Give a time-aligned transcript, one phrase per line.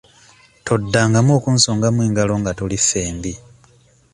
[0.65, 3.33] Toddangamu onkusongamu engalo nga tuli ffembi.